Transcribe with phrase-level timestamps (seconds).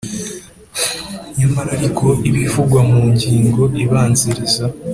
[1.37, 4.63] Nyamara ariko ibivugwa mu ngingo ibanziriza